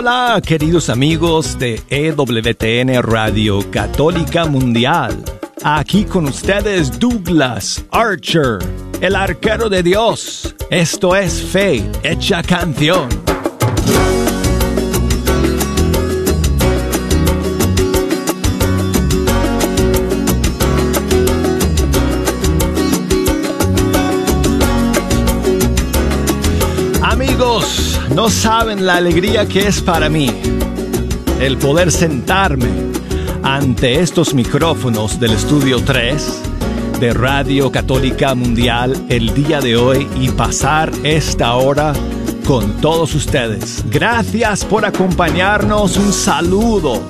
[0.00, 5.24] Hola, queridos amigos de EWTN Radio Católica Mundial.
[5.64, 8.60] Aquí con ustedes Douglas Archer,
[9.00, 10.54] el arquero de Dios.
[10.70, 13.08] Esto es Fe Hecha Canción.
[28.18, 30.28] No saben la alegría que es para mí
[31.38, 32.66] el poder sentarme
[33.44, 36.42] ante estos micrófonos del estudio 3
[36.98, 41.92] de Radio Católica Mundial el día de hoy y pasar esta hora
[42.44, 43.84] con todos ustedes.
[43.88, 45.96] Gracias por acompañarnos.
[45.96, 47.00] Un saludo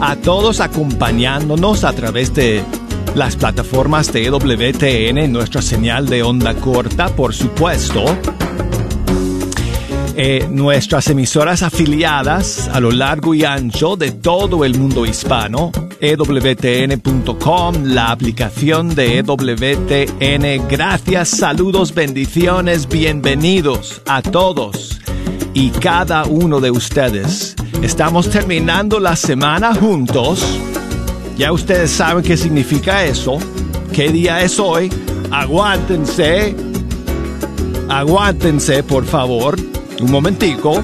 [0.00, 2.64] a todos acompañándonos a través de
[3.14, 8.06] las plataformas de WTN, nuestra señal de onda corta, por supuesto
[10.16, 17.74] eh, nuestras emisoras afiliadas a lo largo y ancho de todo el mundo hispano, ewtn.com,
[17.82, 20.68] la aplicación de EWTN.
[20.68, 25.00] Gracias, saludos, bendiciones, bienvenidos a todos
[25.52, 27.56] y cada uno de ustedes.
[27.82, 30.44] Estamos terminando la semana juntos.
[31.36, 33.38] Ya ustedes saben qué significa eso.
[33.92, 34.92] ¿Qué día es hoy?
[35.32, 36.54] Aguántense.
[37.88, 39.73] Aguántense, por favor
[40.04, 40.82] un momentico.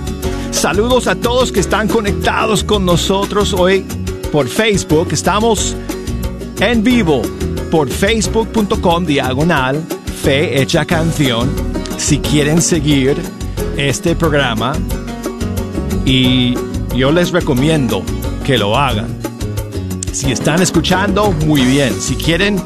[0.50, 3.84] Saludos a todos que están conectados con nosotros hoy
[4.32, 5.08] por Facebook.
[5.12, 5.76] Estamos
[6.60, 7.22] en vivo
[7.70, 9.82] por facebook.com diagonal
[10.22, 11.50] fe hecha canción.
[11.98, 13.16] Si quieren seguir
[13.76, 14.72] este programa
[16.04, 16.54] y
[16.96, 18.02] yo les recomiendo
[18.44, 19.08] que lo hagan.
[20.12, 21.92] Si están escuchando, muy bien.
[22.00, 22.60] Si quieren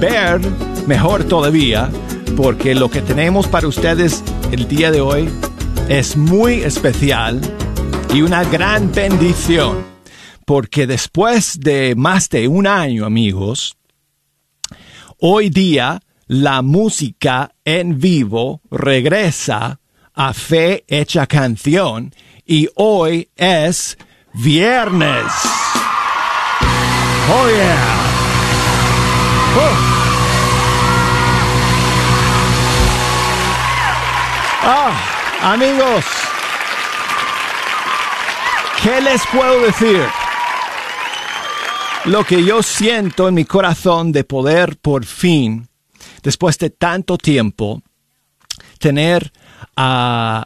[0.00, 0.40] ver,
[0.86, 1.90] mejor todavía,
[2.36, 5.28] porque lo que tenemos para ustedes el día de hoy
[5.88, 7.40] es muy especial
[8.12, 9.84] y una gran bendición,
[10.44, 13.76] porque después de más de un año, amigos,
[15.20, 19.78] hoy día la música en vivo regresa
[20.12, 22.12] a Fe Hecha Canción
[22.44, 23.96] y hoy es
[24.32, 25.32] viernes.
[27.28, 27.96] Oh yeah.
[29.58, 29.92] Oh.
[34.68, 35.15] Ah.
[35.42, 36.04] Amigos,
[38.82, 40.02] ¿qué les puedo decir?
[42.06, 45.68] Lo que yo siento en mi corazón de poder por fin,
[46.22, 47.82] después de tanto tiempo,
[48.78, 49.32] tener
[49.76, 50.44] a,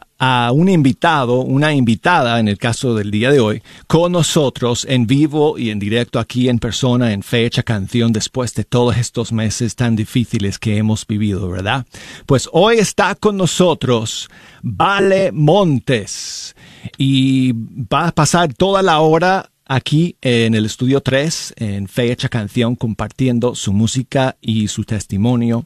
[0.53, 5.57] un invitado, una invitada en el caso del día de hoy, con nosotros en vivo
[5.57, 9.95] y en directo aquí en persona, en fecha, canción, después de todos estos meses tan
[9.95, 11.85] difíciles que hemos vivido, ¿verdad?
[12.27, 14.29] Pues hoy está con nosotros
[14.61, 16.55] Vale Montes
[16.97, 22.75] y va a pasar toda la hora aquí en el estudio 3 en Fecha Canción
[22.75, 25.65] compartiendo su música y su testimonio.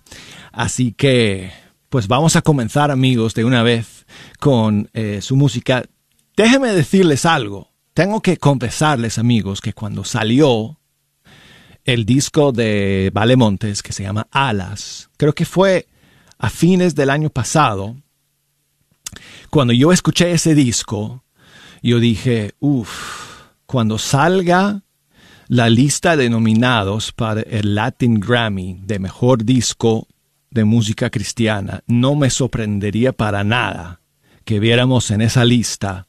[0.54, 4.06] Así que pues vamos a comenzar amigos de una vez
[4.40, 5.84] con eh, su música.
[6.36, 7.72] Déjenme decirles algo.
[7.94, 10.80] Tengo que confesarles amigos que cuando salió
[11.86, 15.88] el disco de Vale Montes que se llama Alas, creo que fue
[16.38, 17.96] a fines del año pasado,
[19.50, 21.24] cuando yo escuché ese disco,
[21.82, 24.82] yo dije, uff, cuando salga
[25.48, 30.08] la lista de nominados para el Latin Grammy de mejor disco
[30.56, 34.00] de música cristiana, no me sorprendería para nada
[34.46, 36.08] que viéramos en esa lista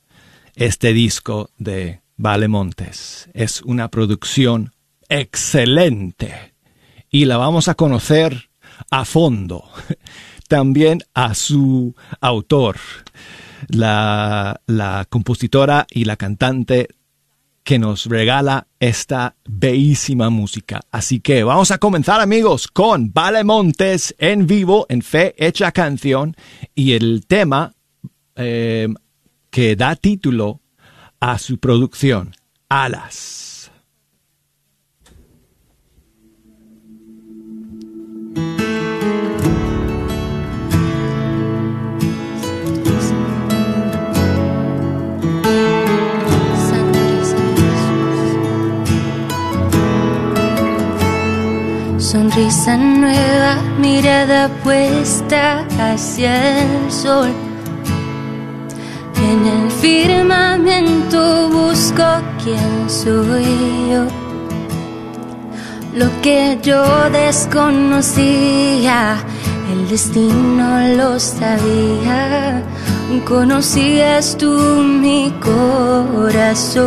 [0.54, 3.28] este disco de Vale Montes.
[3.34, 4.72] Es una producción
[5.08, 6.54] excelente
[7.10, 8.50] y la vamos a conocer
[8.88, 9.68] a fondo.
[10.48, 12.76] También a su autor,
[13.66, 16.86] la, la compositora y la cantante
[17.66, 20.82] que nos regala esta bellísima música.
[20.93, 26.36] Así que vamos a comenzar amigos con Vale Montes en vivo en Fe Hecha Canción
[26.77, 27.74] y el tema
[28.36, 28.86] eh,
[29.51, 30.60] que da título
[31.18, 32.36] a su producción,
[32.68, 33.46] Alas.
[52.06, 57.30] Sonrisa nueva, mirada puesta hacia el sol.
[59.28, 62.04] En el firmamento busco
[62.44, 64.06] quién soy yo.
[65.97, 69.16] Lo que yo desconocía,
[69.72, 72.62] el destino lo sabía.
[73.24, 74.52] conocías tú
[75.02, 76.86] mi corazón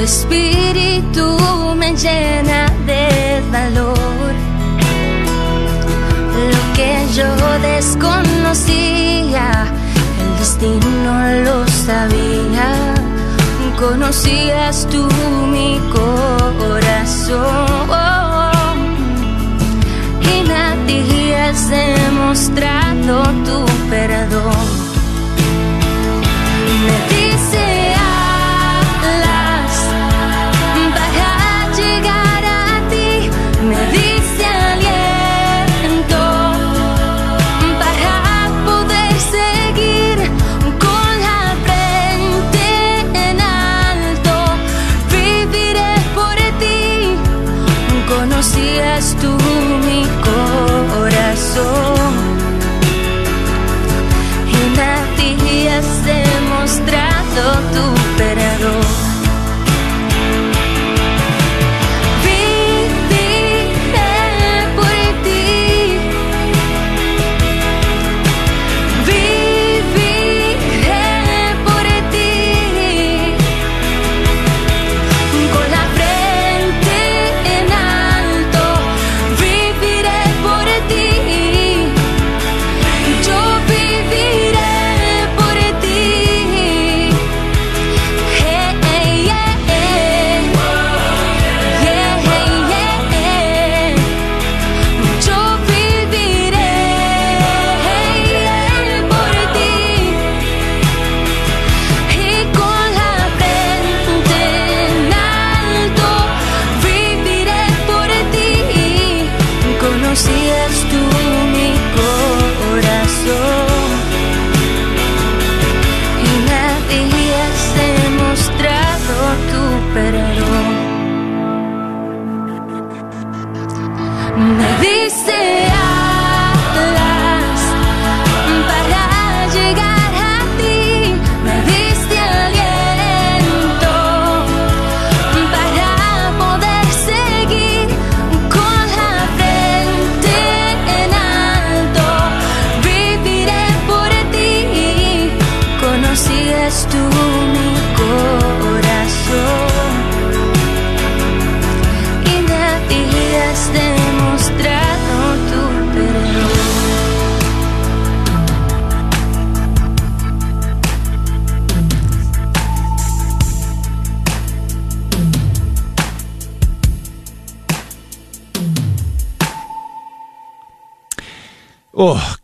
[0.00, 1.36] espíritu
[1.76, 4.34] me llena de valor.
[6.52, 7.30] Lo que yo
[7.60, 9.46] desconocía,
[10.22, 11.12] el destino
[11.44, 12.68] lo sabía.
[13.78, 15.08] Conocías tú
[15.50, 16.79] mi corazón
[20.20, 23.69] y me habías demostrado tu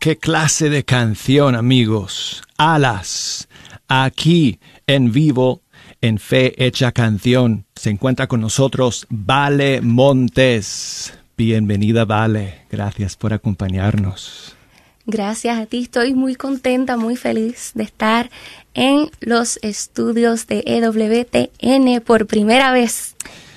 [0.07, 2.41] qué clase de canción, amigos.
[2.57, 3.49] Alas.
[3.89, 5.63] Aquí en vivo,
[5.99, 11.13] en Fe Hecha Canción, se encuentra con nosotros Vale Montes.
[11.35, 12.61] Bienvenida, Vale.
[12.71, 14.55] Gracias por acompañarnos.
[15.05, 15.79] Gracias a ti.
[15.83, 18.29] Estoy muy contenta, muy feliz de estar
[18.75, 23.13] en los estudios de EWTN por primera vez.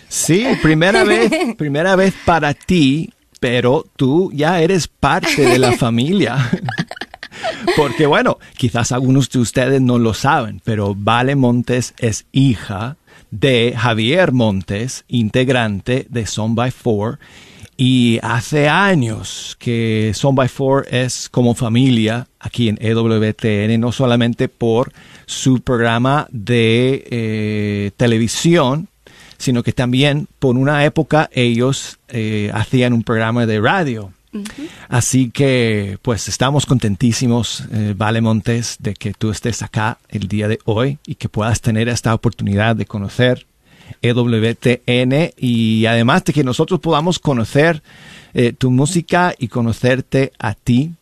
[0.08, 6.50] Sí, primera vez, primera vez para ti pero tú ya eres parte de la familia.
[7.76, 12.96] Porque bueno, quizás algunos de ustedes no lo saben, pero Vale Montes es hija
[13.30, 17.18] de Javier Montes, integrante de Son by Four.
[17.76, 24.48] Y hace años que Son by Four es como familia aquí en EWTN, no solamente
[24.48, 24.92] por
[25.24, 28.89] su programa de eh, televisión,
[29.40, 34.12] sino que también por una época ellos eh, hacían un programa de radio.
[34.88, 40.46] Así que pues estamos contentísimos, eh, Vale Montes, de que tú estés acá el día
[40.46, 43.46] de hoy y que puedas tener esta oportunidad de conocer
[44.02, 47.82] EWTN y además de que nosotros podamos conocer
[48.34, 50.92] eh, tu música y conocerte a ti.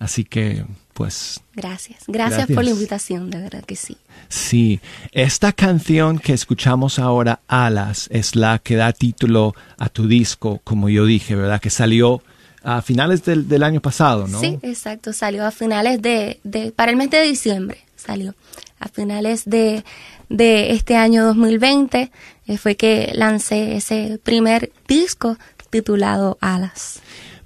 [0.00, 0.64] Así que,
[1.00, 1.40] pues...
[1.54, 2.00] Gracias.
[2.08, 2.46] gracias.
[2.50, 3.96] por la invitación, de verdad que sí.
[4.28, 4.80] Sí,
[5.12, 10.90] esta canción que escuchamos ahora, Alas, es la que da título a tu disco, como
[10.90, 11.58] yo dije, ¿verdad?
[11.58, 12.22] Que salió
[12.62, 14.40] a finales del, año pasado, ¿no?
[14.40, 18.34] Sí, exacto, salió a finales de, de, para el mes de diciembre, salió
[18.78, 19.82] a finales de,
[20.28, 22.12] de este año 2020,
[22.46, 25.38] eh, fue que lancé ese primer disco
[25.70, 27.00] titulado Alas.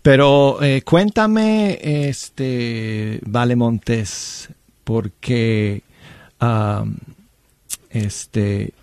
[0.05, 4.51] Pero eh, cuéntame, este, Vale Montes,
[4.85, 5.83] porque
[7.89, 8.75] este,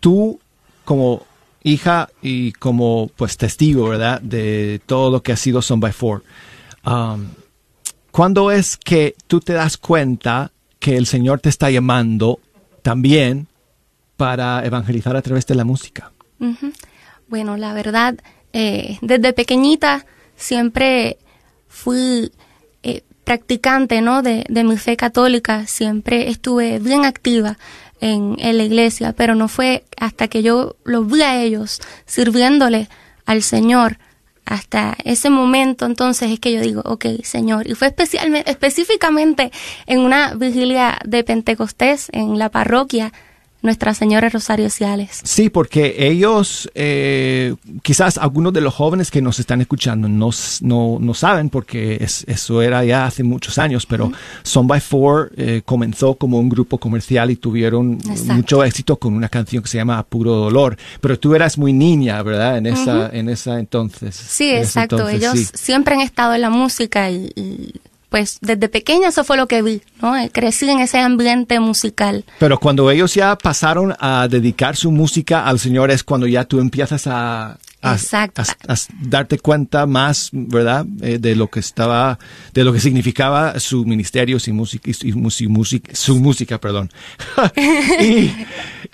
[0.00, 0.40] tú
[0.84, 1.22] como
[1.62, 4.20] hija y como pues testigo, ¿verdad?
[4.20, 6.24] De todo lo que ha sido Son by Four.
[8.10, 10.50] ¿Cuándo es que tú te das cuenta
[10.80, 12.40] que el Señor te está llamando
[12.82, 13.46] también
[14.16, 16.10] para evangelizar a través de la música?
[17.28, 18.16] Bueno, la verdad,
[18.52, 20.04] eh, desde pequeñita
[20.38, 21.18] siempre
[21.68, 22.32] fui
[22.82, 24.22] eh, practicante ¿no?
[24.22, 27.58] de, de, mi fe católica, siempre estuve bien activa
[28.00, 32.88] en, en, la iglesia, pero no fue hasta que yo los vi a ellos sirviéndole
[33.26, 33.98] al Señor,
[34.48, 39.52] hasta ese momento entonces es que yo digo, ok, Señor, y fue especialmente, específicamente
[39.86, 43.12] en una vigilia de Pentecostés en la parroquia
[43.60, 45.20] nuestra Señora Rosario Ciales.
[45.24, 50.30] Sí, porque ellos, eh, quizás algunos de los jóvenes que nos están escuchando no,
[51.00, 54.12] no, saben, porque eso era ya hace muchos años, pero
[54.42, 59.28] Son by Four eh, comenzó como un grupo comercial y tuvieron mucho éxito con una
[59.28, 60.76] canción que se llama Puro Dolor.
[61.00, 62.58] Pero tú eras muy niña, ¿verdad?
[62.58, 64.14] En esa, en esa entonces.
[64.14, 65.08] Sí, exacto.
[65.08, 67.72] ellos siempre han estado en la música y
[68.08, 70.16] pues desde pequeña eso fue lo que vi, ¿no?
[70.16, 72.24] Eh, crecí en ese ambiente musical.
[72.38, 76.60] Pero cuando ellos ya pasaron a dedicar su música al Señor es cuando ya tú
[76.60, 77.96] empiezas a, a,
[79.00, 80.84] darte cuenta más, ¿verdad?
[81.00, 82.18] Eh, de lo que estaba,
[82.52, 86.90] de lo que significaba su ministerio, su música, y, música, su música, perdón.
[87.98, 88.32] y,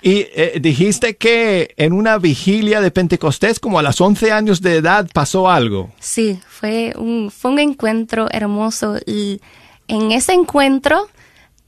[0.03, 5.09] eh, dijiste que en una vigilia de Pentecostés, como a los 11 años de edad,
[5.13, 5.91] pasó algo.
[5.99, 9.41] Sí, fue un, fue un encuentro hermoso y
[9.87, 11.09] en ese encuentro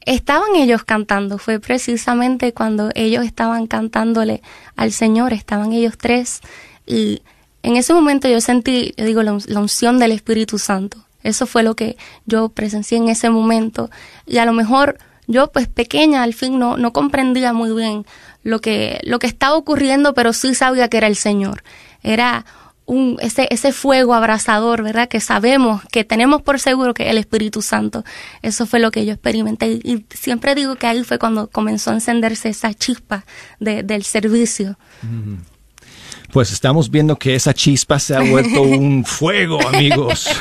[0.06, 1.38] estaban ellos cantando.
[1.38, 4.42] Fue precisamente cuando ellos estaban cantándole
[4.76, 6.40] al Señor, estaban ellos tres
[6.88, 7.22] y
[7.62, 11.04] en ese momento yo sentí, digo, la, unción del Espíritu Santo.
[11.22, 13.90] Eso fue lo que yo presencié en ese momento.
[14.26, 18.06] Y a lo mejor yo, pues pequeña, al fin no, no comprendía muy bien
[18.42, 21.62] lo que, lo que estaba ocurriendo, pero sí sabía que era el Señor.
[22.02, 22.46] Era
[22.86, 25.08] un, ese, ese fuego abrasador, ¿verdad?
[25.08, 28.02] Que sabemos, que tenemos por seguro que es el Espíritu Santo.
[28.40, 29.72] Eso fue lo que yo experimenté.
[29.72, 33.26] Y, siempre digo que ahí fue cuando comenzó a encenderse esa chispa
[33.58, 34.78] del servicio
[36.32, 40.28] pues estamos viendo que esa chispa se ha vuelto un fuego, amigos.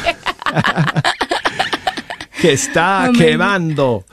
[2.41, 4.05] que está quemando.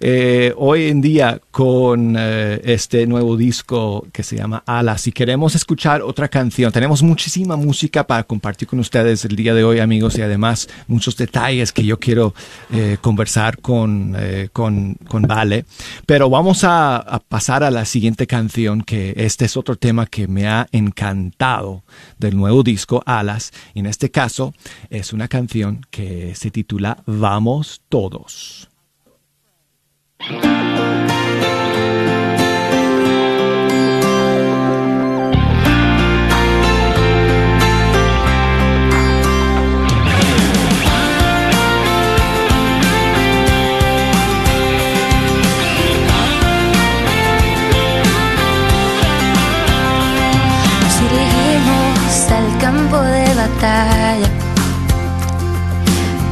[0.00, 5.02] Eh, hoy en día con eh, este nuevo disco que se llama Alas.
[5.02, 9.64] Si queremos escuchar otra canción, tenemos muchísima música para compartir con ustedes el día de
[9.64, 12.32] hoy, amigos, y además muchos detalles que yo quiero
[12.72, 14.16] eh, conversar con,
[14.52, 15.64] con, con, Vale.
[16.06, 20.28] Pero vamos a, a pasar a la siguiente canción, que este es otro tema que
[20.28, 21.82] me ha encantado
[22.18, 23.52] del nuevo disco Alas.
[23.74, 24.54] Y en este caso
[24.90, 28.68] es una canción que se titula Vamos Todos.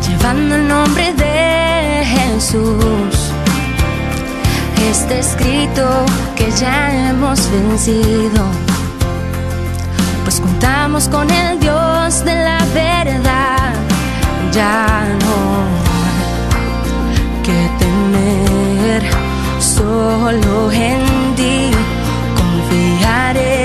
[0.03, 3.16] Llevando el nombre de Jesús
[5.01, 5.85] está escrito
[6.37, 8.43] que ya hemos vencido,
[10.25, 13.75] pues contamos con el Dios de la verdad,
[14.53, 15.37] ya no
[16.55, 19.03] hay que temer,
[19.61, 21.71] solo en ti
[22.41, 23.56] confiaré.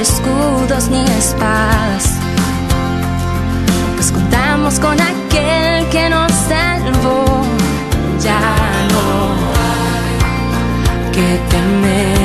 [0.00, 2.04] Escudos ni espadas,
[3.96, 7.42] pues contamos con aquel que nos salvó.
[8.22, 8.40] Ya
[8.92, 9.04] no
[9.68, 12.19] hay que temer,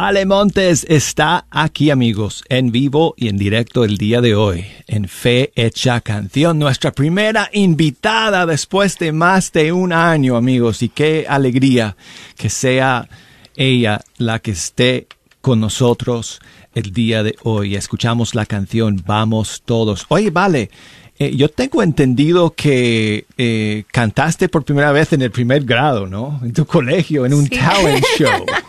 [0.00, 5.08] Vale Montes está aquí amigos, en vivo y en directo el día de hoy, en
[5.08, 11.26] Fe Hecha Canción, nuestra primera invitada después de más de un año amigos, y qué
[11.28, 11.96] alegría
[12.36, 13.08] que sea
[13.56, 15.08] ella la que esté
[15.40, 16.38] con nosotros
[16.76, 17.74] el día de hoy.
[17.74, 20.06] Escuchamos la canción Vamos Todos.
[20.10, 20.70] Oye, Vale,
[21.18, 26.40] eh, yo tengo entendido que eh, cantaste por primera vez en el primer grado, ¿no?
[26.44, 27.56] En tu colegio, en un Sí.
[27.58, 28.46] talent show.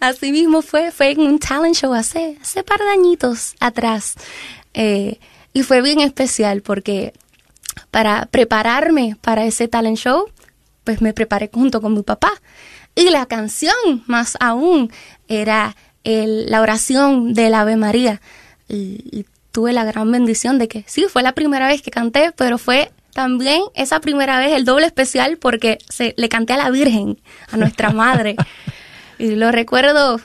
[0.00, 4.14] Así mismo fue, fue en un talent show hace, hace par de añitos atrás.
[4.74, 5.18] Eh,
[5.52, 7.12] y fue bien especial porque
[7.90, 10.26] para prepararme para ese talent show,
[10.84, 12.32] pues me preparé junto con mi papá.
[12.94, 13.74] Y la canción,
[14.06, 14.90] más aún,
[15.28, 18.20] era el- la oración del Ave María.
[18.68, 22.32] Y, y tuve la gran bendición de que sí, fue la primera vez que canté,
[22.36, 26.70] pero fue también esa primera vez el doble especial porque se, le canté a la
[26.70, 27.18] Virgen,
[27.50, 28.36] a nuestra Madre.
[29.18, 30.20] y lo recuerdo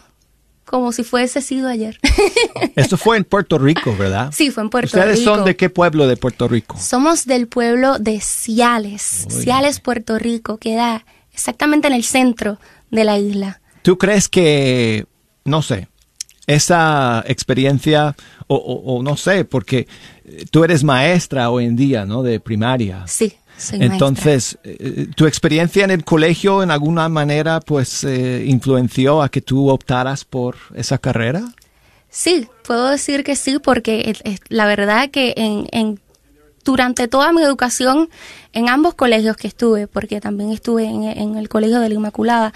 [0.66, 2.00] como si fuese sido ayer.
[2.76, 4.32] Esto fue en Puerto Rico, ¿verdad?
[4.32, 5.36] sí, fue en Puerto ¿Ustedes Rico.
[5.36, 6.78] son de qué pueblo de Puerto Rico?
[6.80, 9.26] Somos del pueblo de Ciales.
[9.30, 9.42] Oye.
[9.44, 12.58] Ciales, Puerto Rico, queda exactamente en el centro
[12.90, 13.60] de la isla.
[13.82, 15.06] ¿Tú crees que,
[15.44, 15.88] no sé,
[16.48, 18.16] esa experiencia,
[18.48, 19.88] o, o- o no sé, porque
[20.52, 22.24] tú eres maestra hoy en día, ¿no?
[22.24, 23.04] De primaria.
[23.08, 23.82] Sí, soy.
[23.82, 29.42] Entonces, eh, ¿tu experiencia en el colegio en alguna manera pues eh, influenció a que
[29.42, 31.44] tú optaras por esa carrera?
[32.10, 34.14] Sí, puedo decir que sí, porque
[34.50, 36.00] la verdad que en, en-
[36.66, 38.10] durante toda mi educación,
[38.54, 42.54] en ambos colegios que estuve, porque también estuve en, en el Colegio de la Inmaculada,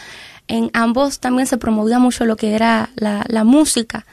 [0.48, 4.06] en ambos también se promovía mucho lo que era la, la música,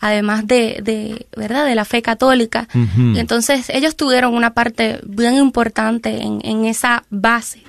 [0.00, 2.68] además de, de, ¿verdad?, de la fe católica.
[2.96, 7.62] Y entonces ellos tuvieron una parte bien importante en, en esa base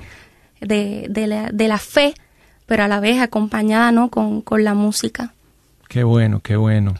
[0.61, 2.13] de, de, la, de la fe,
[2.65, 5.33] pero a la vez acompañada, ¿no?, con, con la música.
[5.89, 6.95] Qué bueno, qué bueno.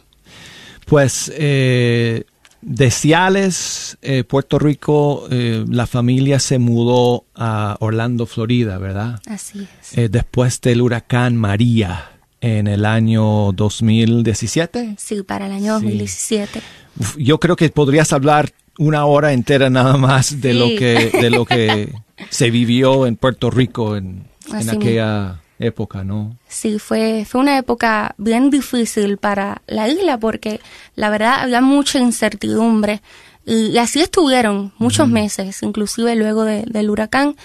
[0.84, 2.24] Pues eh,
[2.60, 9.20] de Ciales, eh, Puerto Rico, eh, la familia se mudó a Orlando, Florida, ¿verdad?
[9.26, 9.96] Así es.
[9.96, 12.11] Eh, después del huracán María
[12.42, 14.96] en el año 2017.
[14.98, 15.84] Sí, para el año Sí.
[15.86, 16.60] 2017.
[16.98, 21.30] Uf, yo creo que podrías hablar una hora entera nada más de lo que de
[21.30, 21.92] lo que
[22.30, 24.24] se vivió en Puerto Rico en,
[24.70, 26.36] aquella época, ¿no?
[26.48, 30.60] Sí, fue, fue una época bien difícil para la isla porque
[30.96, 33.02] la verdad había mucha incertidumbre
[33.46, 37.36] y, y así estuvieron muchos meses, inclusive luego de- del huracán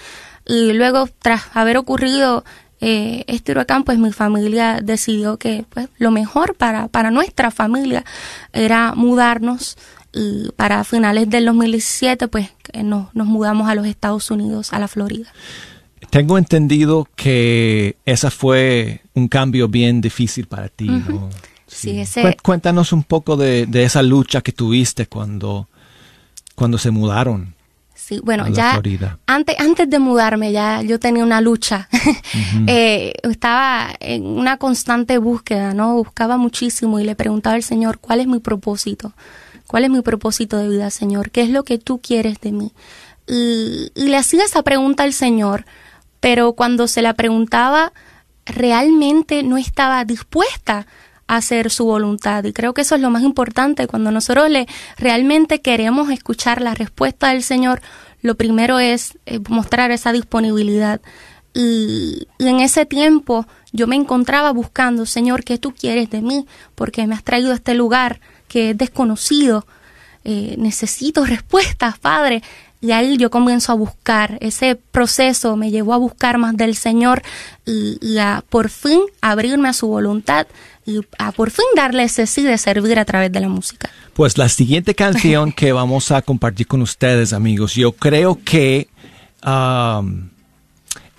[0.46, 2.44] y luego tras haber ocurrido
[2.80, 8.04] eh, este huracán, pues mi familia decidió que pues, lo mejor para, para nuestra familia
[8.52, 9.76] era mudarnos
[10.12, 12.50] y para finales del 2017 pues
[12.82, 15.32] nos, nos mudamos a los Estados Unidos, a la Florida.
[16.10, 21.28] Tengo entendido que esa fue un cambio bien difícil para ti, ¿no?
[21.66, 22.36] Sí, ese...
[22.42, 25.68] Cuéntanos un poco de, de, esa lucha que tuviste cuando,
[26.54, 27.54] cuando se mudaron.
[28.08, 28.80] Sí, bueno, ya
[29.26, 31.90] antes, antes de mudarme ya yo tenía una lucha.
[32.66, 35.92] eh, estaba en una constante búsqueda, ¿no?
[35.96, 39.12] Buscaba muchísimo y le preguntaba al Señor, ¿cuál es mi propósito?
[39.66, 41.30] ¿Cuál es mi propósito de vida, Señor?
[41.30, 42.72] ¿Qué es lo que tú quieres de mí?
[43.26, 45.66] Y, y le hacía esa pregunta al Señor,
[46.18, 47.92] pero cuando se la preguntaba,
[48.46, 50.86] realmente no estaba dispuesta a
[51.28, 52.42] hacer su voluntad.
[52.44, 53.86] Y creo que eso es lo más importante.
[53.86, 57.80] Cuando nosotros le realmente queremos escuchar la respuesta del Señor,
[58.22, 61.00] lo primero es eh, mostrar esa disponibilidad.
[61.54, 66.46] Y, en ese tiempo yo me encontraba buscando, Señor, ¿qué tú quieres de mí?
[66.74, 69.66] Porque me has traído a este lugar que es desconocido.
[70.24, 72.42] Eh, necesito respuestas, Padre.
[72.80, 74.38] Y ahí yo comienzo a buscar.
[74.40, 77.22] Ese proceso me llevó a buscar más del Señor
[77.64, 80.46] y, a por fin abrirme a su voluntad
[80.88, 83.90] y a por fin darle ese sí de servir a través de la música.
[84.14, 88.88] Pues la siguiente canción que vamos a compartir con ustedes, amigos, yo creo que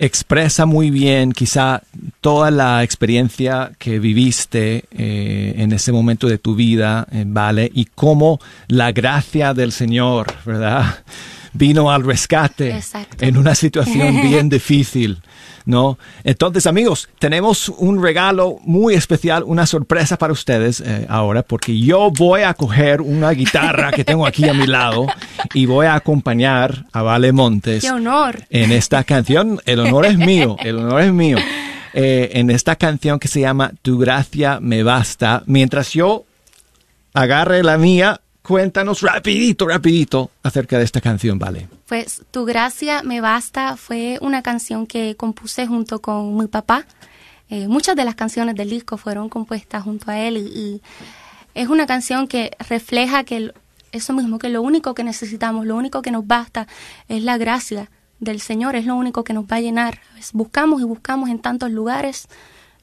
[0.00, 1.82] expresa muy bien quizá
[2.20, 7.70] toda la experiencia que viviste eh, en ese momento de tu vida, eh, ¿vale?
[7.72, 11.04] Y cómo la gracia del Señor, ¿verdad?
[11.52, 13.24] Vino al rescate Exacto.
[13.24, 15.20] en una situación bien difícil.
[15.64, 15.98] ¿no?
[16.24, 22.10] Entonces, amigos, tenemos un regalo muy especial, una sorpresa para ustedes eh, ahora, porque yo
[22.10, 25.06] voy a coger una guitarra que tengo aquí a mi lado
[25.54, 27.82] y voy a acompañar a Vale Montes.
[27.82, 28.44] ¡Qué honor!
[28.50, 31.38] En esta canción, el honor es mío, el honor es mío.
[31.92, 36.24] Eh, en esta canción que se llama Tu gracia me basta, mientras yo
[37.14, 41.68] agarre la mía cuéntanos rapidito, rapidito acerca de esta canción, ¿vale?
[41.86, 46.84] Pues Tu Gracia Me Basta fue una canción que compuse junto con mi papá.
[47.48, 50.82] Eh, muchas de las canciones del disco fueron compuestas junto a él y, y
[51.54, 53.52] es una canción que refleja que
[53.92, 56.66] eso mismo, que lo único que necesitamos, lo único que nos basta
[57.06, 60.00] es la gracia del Señor, es lo único que nos va a llenar.
[60.32, 62.26] Buscamos y buscamos en tantos lugares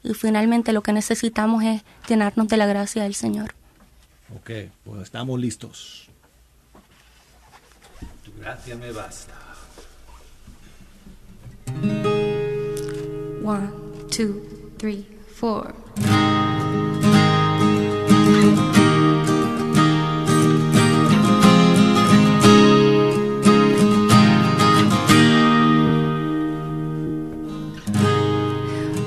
[0.01, 3.53] y finalmente lo que necesitamos es llenarnos de la gracia del Señor.
[4.35, 4.51] Ok,
[4.83, 6.09] pues estamos listos.
[8.23, 9.33] Tu gracia me basta.
[13.43, 13.69] One,
[14.09, 14.41] two,
[14.77, 15.73] three, four.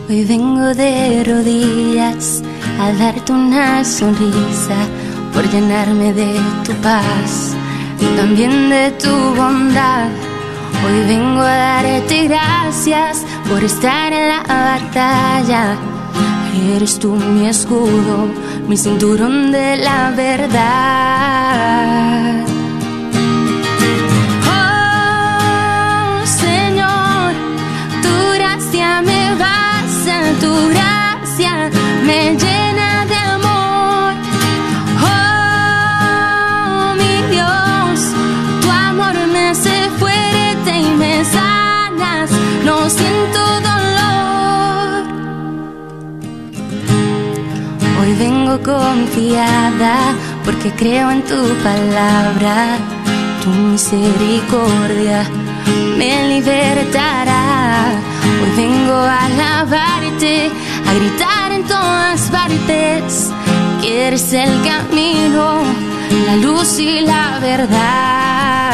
[0.09, 2.43] Hoy vengo de rodillas
[2.81, 4.89] a darte una sonrisa
[5.33, 7.55] por llenarme de tu paz
[8.01, 10.09] y también de tu bondad.
[10.85, 15.77] Hoy vengo a darte gracias por estar en la batalla.
[16.75, 18.29] Eres tú mi escudo,
[18.69, 20.51] mi cinturón de la verdad.
[24.47, 27.33] Oh Señor,
[28.03, 31.71] tu gracia me basta, tu gracia
[32.05, 32.50] me llena
[48.59, 52.79] confiada porque creo en tu palabra.
[53.43, 55.25] Tu misericordia
[55.97, 57.93] me libertará.
[58.43, 60.51] Hoy vengo a alabarte,
[60.89, 63.31] a gritar en todas partes
[63.81, 65.63] que eres el camino,
[66.27, 68.71] la luz y la verdad.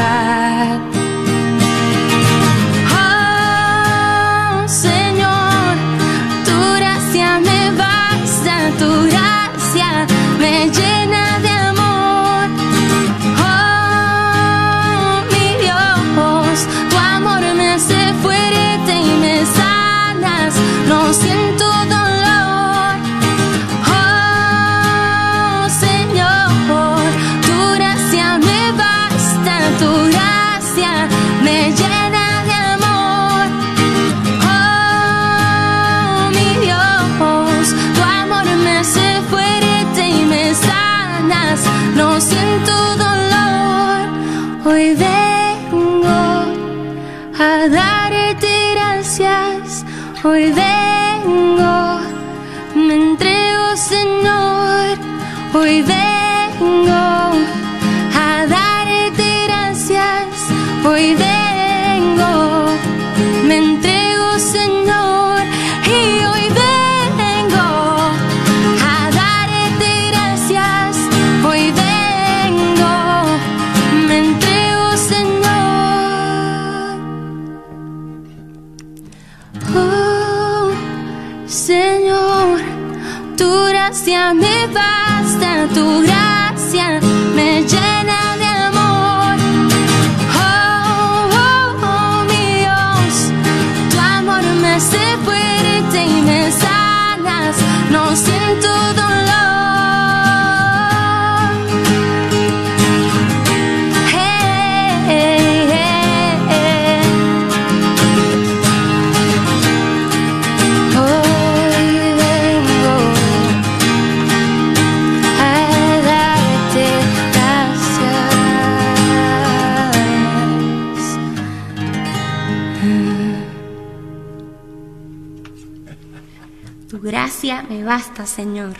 [127.47, 128.75] Gracia me basta, Señor.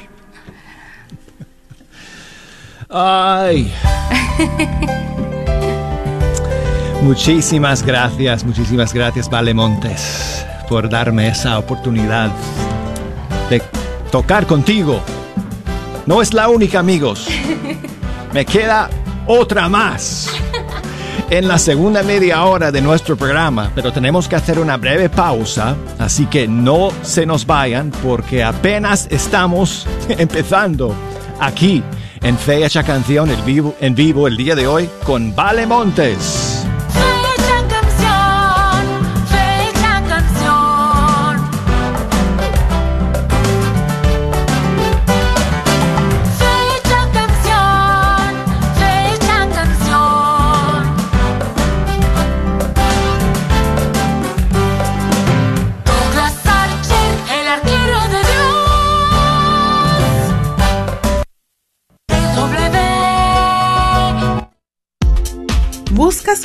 [2.89, 3.73] Ay.
[7.03, 12.31] muchísimas gracias, muchísimas gracias, Vale Montes, por darme esa oportunidad
[13.51, 13.63] de
[14.11, 15.01] tocar contigo.
[16.07, 17.29] No es la única, amigos.
[18.33, 18.91] Me queda
[19.27, 20.36] otra más
[21.31, 25.77] en la segunda media hora de nuestro programa, pero tenemos que hacer una breve pausa,
[25.99, 30.95] así que no se nos vayan porque apenas estamos empezando
[31.41, 31.83] aquí
[32.23, 36.46] en Fecha Canción en vivo, en vivo el día de hoy con Vale Montes.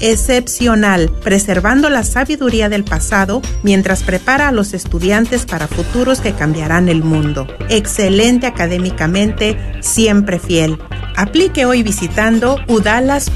[0.00, 6.88] excepcional, preservando la sabiduría del pasado mientras prepara a los estudiantes para futuros que cambiarán
[6.88, 7.46] el mundo.
[7.68, 10.78] Excelente académicamente, siempre fiel.
[11.16, 13.30] Aplique hoy visitando udalas.edu.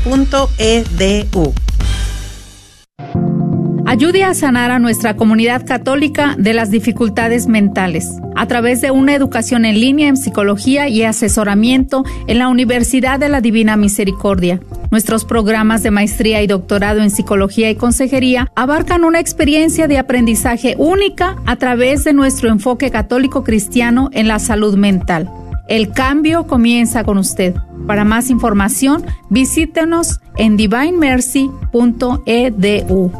[3.87, 9.14] Ayude a sanar a nuestra comunidad católica de las dificultades mentales a través de una
[9.14, 14.61] educación en línea en psicología y asesoramiento en la Universidad de la Divina Misericordia.
[14.94, 20.76] Nuestros programas de maestría y doctorado en psicología y consejería abarcan una experiencia de aprendizaje
[20.78, 25.28] única a través de nuestro enfoque católico cristiano en la salud mental.
[25.66, 27.57] El cambio comienza con usted.
[27.88, 33.11] Para más información, visítenos en divinemercy.edu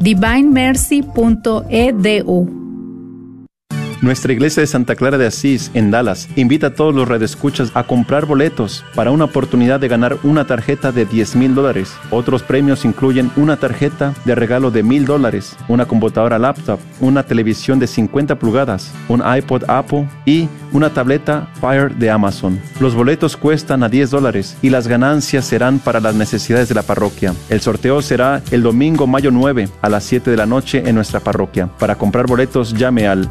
[0.00, 2.59] divinemercy.edu.
[4.02, 7.82] Nuestra iglesia de Santa Clara de Asís, en Dallas, invita a todos los radioescuchas a
[7.82, 11.92] comprar boletos para una oportunidad de ganar una tarjeta de 10 mil dólares.
[12.10, 17.78] Otros premios incluyen una tarjeta de regalo de mil dólares, una computadora laptop, una televisión
[17.78, 22.58] de 50 pulgadas, un iPod Apple y una tableta Fire de Amazon.
[22.80, 26.82] Los boletos cuestan a 10 dólares y las ganancias serán para las necesidades de la
[26.82, 27.34] parroquia.
[27.50, 31.20] El sorteo será el domingo mayo 9 a las 7 de la noche en nuestra
[31.20, 31.68] parroquia.
[31.78, 33.30] Para comprar boletos llame al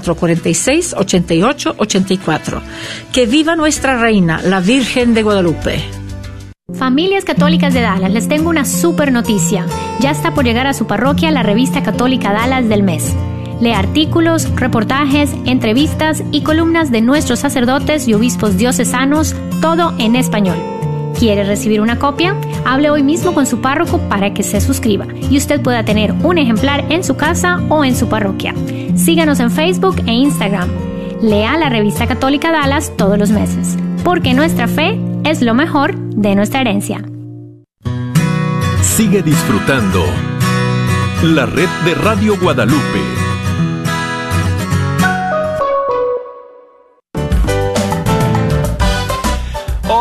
[0.00, 2.60] 446-8884.
[3.12, 5.82] Que viva nuestra reina, la Virgen de Guadalupe.
[6.74, 9.66] Familias Católicas de Dallas, les tengo una super noticia.
[10.00, 13.14] Ya está por llegar a su parroquia la revista católica Dallas del mes.
[13.60, 20.71] Lee artículos, reportajes, entrevistas y columnas de nuestros sacerdotes y obispos diocesanos, todo en español.
[21.22, 22.34] ¿Quiere recibir una copia?
[22.64, 26.36] Hable hoy mismo con su párroco para que se suscriba y usted pueda tener un
[26.36, 28.56] ejemplar en su casa o en su parroquia.
[28.96, 30.68] Síganos en Facebook e Instagram.
[31.22, 33.76] Lea la revista católica Dallas todos los meses.
[34.02, 37.04] porque nuestra fe es lo mejor de nuestra herencia.
[38.80, 40.04] Sigue disfrutando
[41.22, 43.22] la red de Radio Guadalupe.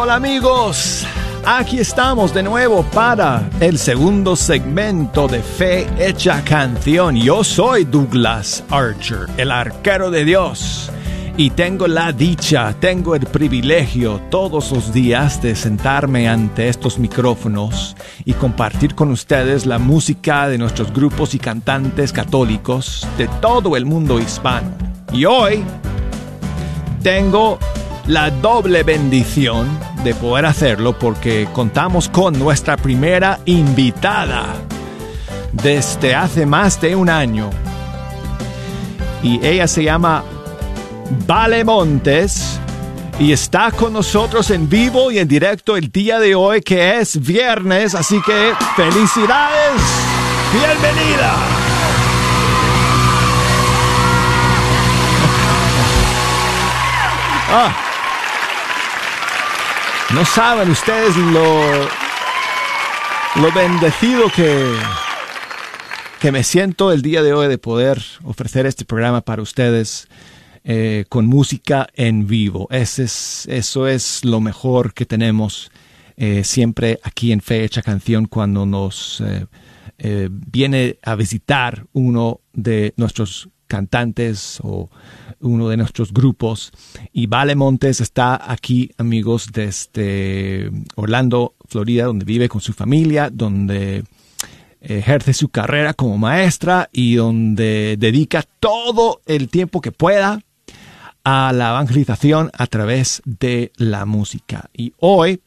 [0.04, 1.06] Hola amigos,
[1.46, 7.16] aquí estamos de nuevo para el segundo segmento de Fe Hecha Canción.
[7.16, 10.92] Yo soy Douglas Archer, el arquero de Dios.
[11.38, 17.96] Y tengo la dicha, tengo el privilegio todos los días de sentarme ante estos micrófonos
[18.26, 23.86] y compartir con ustedes la música de nuestros grupos y cantantes católicos de todo el
[23.86, 24.70] mundo hispano.
[25.14, 25.64] Y hoy
[27.02, 27.58] tengo
[28.08, 34.46] la doble bendición de poder hacerlo porque contamos con nuestra primera invitada
[35.52, 37.50] desde hace más de un año.
[39.22, 40.24] Y ella se llama
[41.28, 42.60] Vale Montes
[43.20, 47.20] y está con nosotros en vivo y en directo el día de hoy que es
[47.22, 49.82] viernes, así que felicidades,
[50.52, 51.36] bienvenida.
[57.54, 57.91] Ah.
[60.13, 61.88] No saben ustedes lo,
[63.41, 64.76] lo bendecido que,
[66.19, 70.10] que me siento el día de hoy de poder ofrecer este programa para ustedes
[70.65, 72.67] eh, con música en vivo.
[72.71, 75.71] Ese es, eso es lo mejor que tenemos
[76.17, 79.24] eh, siempre aquí en Fecha Canción cuando nos
[79.97, 84.90] eh, viene a visitar uno de nuestros cantantes o
[85.40, 86.72] uno de nuestros grupos.
[87.14, 94.04] Y Vale Montes está aquí, amigos, desde Orlando, Florida, donde vive con su familia, donde
[94.82, 100.42] ejerce su carrera como maestra y donde dedica todo el tiempo que pueda
[101.24, 104.70] a la evangelización a través de la música.
[104.74, 105.40] Y hoy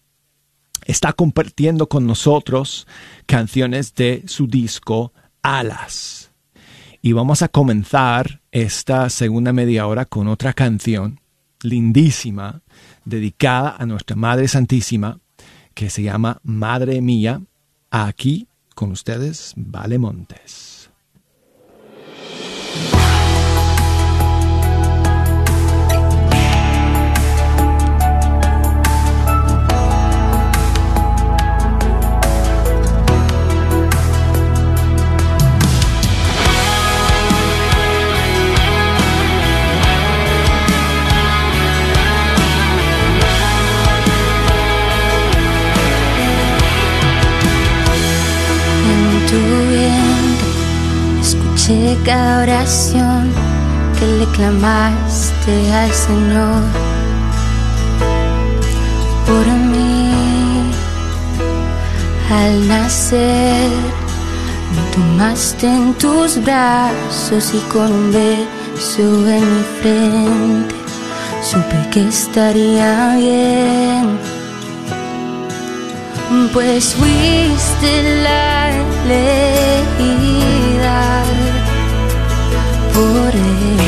[0.87, 2.87] está compartiendo con nosotros
[3.27, 6.24] canciones de su disco Alas.
[7.07, 11.21] Y vamos a comenzar esta segunda media hora con otra canción
[11.61, 12.62] lindísima
[13.05, 15.21] dedicada a nuestra Madre Santísima
[15.75, 17.43] que se llama Madre Mía.
[17.90, 20.74] Aquí con ustedes, Vale Montes.
[48.95, 49.41] En tu
[49.73, 50.51] vientre
[51.21, 53.33] escuché cada oración
[53.99, 56.63] que le clamaste al Señor
[59.27, 60.71] por mí.
[62.31, 63.71] Al nacer
[64.75, 69.03] me tomaste en tus brazos y con un beso
[69.37, 70.75] en mi frente
[71.43, 74.35] supe que estaría bien
[76.53, 78.54] pues fuiste la
[79.05, 81.01] elegida
[82.95, 83.81] por él.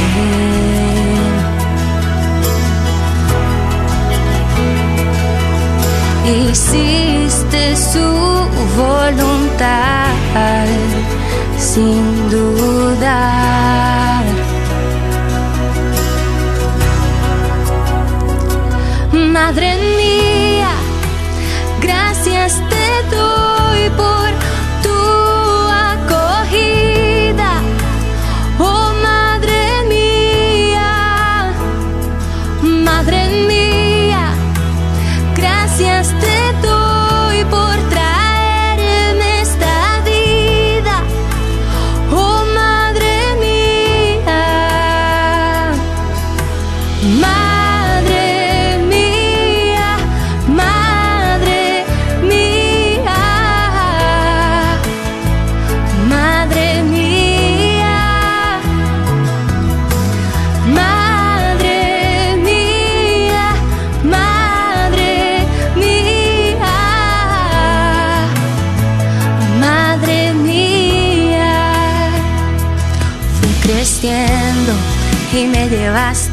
[6.51, 8.09] Hiciste su
[8.77, 10.67] voluntad
[11.59, 14.25] sin dudar.
[19.13, 20.06] Madre mía,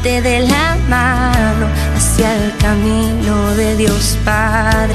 [0.04, 4.94] de la mano hacia el camino de Dios Padre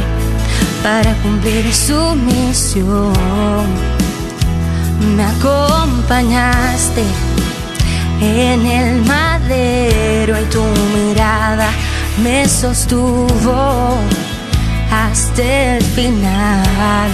[0.84, 3.14] para cumplir su misión.
[5.16, 7.04] Me acompañaste
[8.22, 10.64] en el madero y tu
[10.96, 11.70] mirada
[12.22, 13.98] me sostuvo
[14.92, 17.10] hasta el final.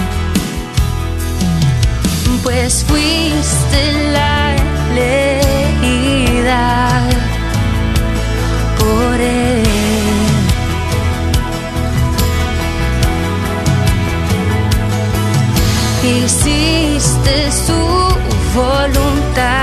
[2.43, 4.53] Pues fuiste la
[4.91, 6.45] elegida
[8.95, 9.21] por.
[16.03, 17.79] Hiciste su
[18.55, 19.54] voluntad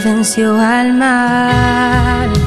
[0.00, 2.37] venció al mal.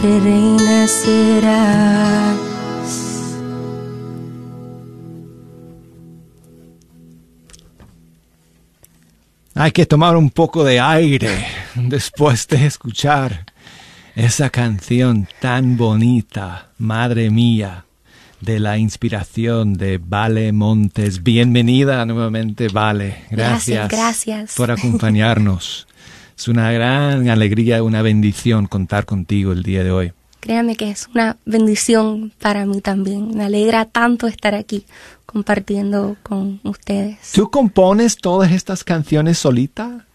[0.00, 2.36] Siempre reina serás.
[9.54, 13.44] Hay que tomar un poco de aire después de escuchar
[14.14, 17.84] esa canción tan bonita, Madre mía,
[18.40, 21.22] de la inspiración de Vale Montes.
[21.22, 23.24] Bienvenida nuevamente, Vale.
[23.30, 24.54] Gracias, Gracias, gracias.
[24.54, 25.86] por acompañarnos.
[26.40, 30.12] Es una gran alegría, una bendición contar contigo el día de hoy.
[30.40, 33.36] Créame que es una bendición para mí también.
[33.36, 34.86] Me alegra tanto estar aquí
[35.26, 37.18] compartiendo con ustedes.
[37.34, 40.06] ¿Tú compones todas estas canciones solita?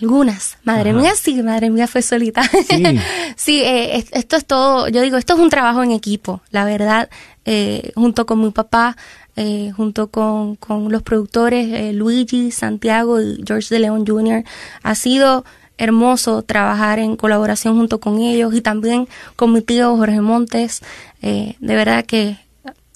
[0.00, 0.56] Algunas.
[0.64, 0.98] Madre Ajá.
[0.98, 2.42] mía, sí, madre mía fue solita.
[2.42, 2.82] Sí.
[3.36, 6.64] Sí, eh, es- esto es todo, yo digo, esto es un trabajo en equipo, la
[6.64, 7.10] verdad,
[7.44, 8.96] eh, junto con mi papá,
[9.36, 14.42] eh, junto con, con los productores eh, Luigi, Santiago y George de León Jr.
[14.82, 15.44] Ha sido
[15.78, 20.82] hermoso trabajar en colaboración junto con ellos y también con mi tío Jorge Montes.
[21.22, 22.38] Eh, de verdad que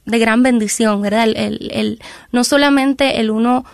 [0.07, 1.25] de gran bendición, ¿verdad?
[1.25, 2.01] El, el, el-
[2.33, 3.65] no solamente el uno,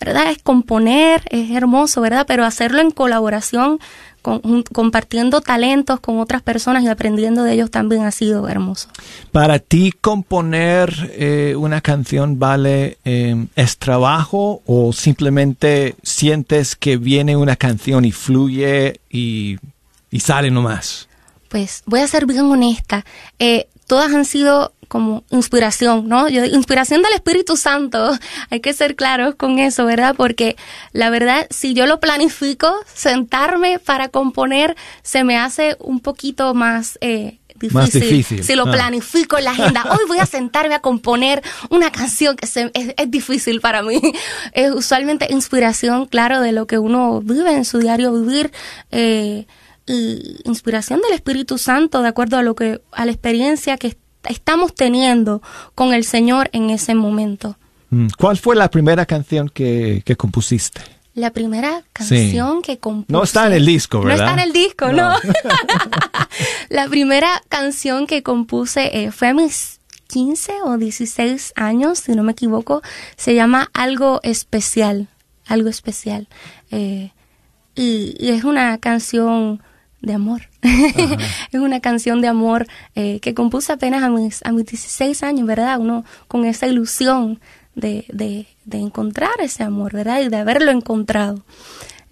[0.00, 0.30] ¿verdad?
[0.30, 2.24] Es componer, es hermoso, ¿verdad?
[2.26, 3.78] Pero hacerlo en colaboración,
[4.22, 8.88] con- compartiendo talentos con otras personas y aprendiendo de ellos también ha sido hermoso.
[9.32, 17.36] Para ti componer eh, una canción vale eh, es trabajo o simplemente sientes que viene
[17.36, 19.56] una canción y fluye y,
[20.10, 21.08] y sale nomás.
[21.48, 23.04] Pues voy a ser bien honesta.
[23.38, 26.28] Eh, todas han sido como inspiración, ¿no?
[26.28, 28.16] Yo, inspiración del Espíritu Santo.
[28.50, 30.14] Hay que ser claros con eso, ¿verdad?
[30.16, 30.56] Porque
[30.92, 36.98] la verdad, si yo lo planifico, sentarme para componer se me hace un poquito más
[37.02, 37.74] eh, difícil.
[37.74, 38.44] Más difícil.
[38.44, 38.72] Si lo Ah.
[38.72, 42.94] planifico en la agenda, hoy voy a sentarme a componer una canción que se- es,
[42.96, 44.00] es difícil para mí.
[44.52, 48.52] Es usualmente inspiración, claro, de lo que uno vive en su diario vivir.
[48.90, 49.46] eh,
[49.88, 53.98] y inspiración del Espíritu Santo, de acuerdo a lo que, a la experiencia que est-
[54.28, 55.42] estamos teniendo
[55.74, 57.56] con el Señor en ese momento.
[57.90, 60.82] Mm, ¿Cuál fue la primera canción que, que compusiste?
[61.14, 63.12] La primera canción que compuse.
[63.12, 64.18] No está en el disco, ¿verdad?
[64.18, 65.10] No está en el disco, No.
[65.14, 65.18] no.
[66.68, 72.22] la primera canción que compuse eh, fue a mis 15 o 16 años, si no
[72.22, 72.82] me equivoco.
[73.16, 75.08] Se llama Algo Especial.
[75.46, 76.28] Algo Especial.
[76.70, 77.10] Eh,
[77.74, 79.62] y, y es una canción
[80.00, 80.42] de amor.
[80.62, 85.46] es una canción de amor eh, que compuse apenas a mis, a mis 16 años,
[85.46, 85.78] ¿verdad?
[85.78, 87.40] Uno con esa ilusión
[87.74, 90.20] de, de, de encontrar ese amor, ¿verdad?
[90.20, 91.44] Y de haberlo encontrado.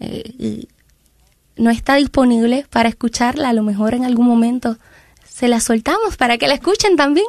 [0.00, 0.68] Eh, y
[1.56, 4.76] no está disponible para escucharla, a lo mejor en algún momento
[5.28, 7.26] se la soltamos para que la escuchen también.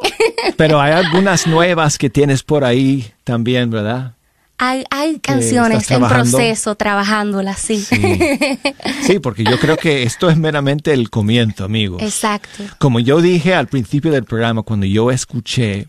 [0.56, 4.17] Pero hay algunas nuevas que tienes por ahí también, ¿verdad?
[4.58, 7.86] Hay, hay canciones en proceso, trabajándolas, sí.
[9.04, 12.02] Sí, porque yo creo que esto es meramente el comienzo, amigos.
[12.02, 12.64] Exacto.
[12.80, 15.88] Como yo dije al principio del programa, cuando yo escuché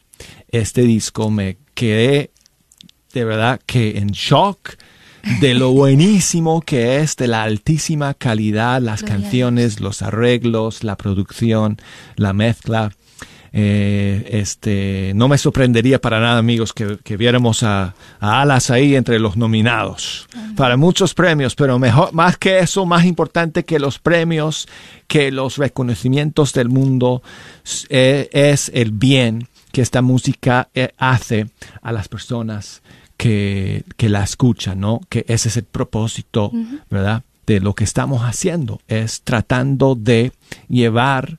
[0.51, 2.31] este disco, me quedé
[3.12, 4.77] de verdad que en shock
[5.41, 10.97] de lo buenísimo que es, de la altísima calidad, las Gloria canciones, los arreglos, la
[10.97, 11.79] producción,
[12.16, 12.93] la mezcla.
[13.53, 18.95] Eh, este, no me sorprendería para nada, amigos, que, que viéramos a, a Alas ahí
[18.95, 20.29] entre los nominados
[20.59, 24.69] para muchos premios, pero mejor, más que eso, más importante que los premios,
[25.07, 27.23] que los reconocimientos del mundo,
[27.89, 31.47] eh, es el bien que esta música eh, hace
[31.81, 32.83] a las personas
[33.17, 35.01] que, que la escuchan, ¿no?
[35.09, 36.51] Que ese es el propósito,
[36.91, 37.23] ¿verdad?
[37.47, 40.33] De lo que estamos haciendo, es tratando de
[40.69, 41.39] llevar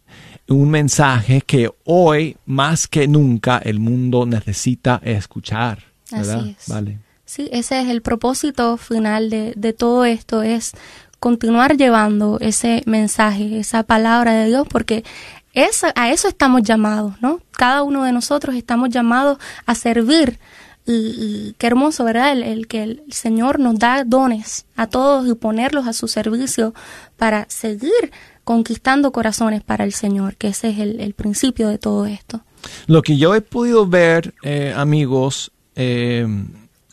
[0.50, 6.40] un mensaje que hoy más que nunca el mundo necesita escuchar, ¿verdad?
[6.40, 6.68] Así es.
[6.68, 7.00] Vale.
[7.26, 10.74] Sí, ese es el propósito final de, de todo esto, es
[11.20, 15.04] continuar llevando ese mensaje, esa palabra de Dios, porque
[15.54, 17.42] eso, a eso estamos llamados, ¿no?
[17.52, 20.40] Cada uno de nosotros estamos llamados a servir.
[20.86, 22.32] Y, y qué hermoso, ¿verdad?
[22.32, 26.74] El, el que el Señor nos da dones a todos y ponerlos a su servicio
[27.16, 28.12] para seguir
[28.50, 32.42] conquistando corazones para el Señor, que ese es el, el principio de todo esto.
[32.88, 36.26] Lo que yo he podido ver, eh, amigos, eh,